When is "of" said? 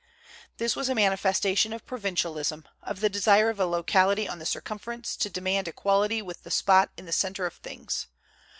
1.73-1.85, 2.81-3.01, 3.51-3.59, 7.45-7.53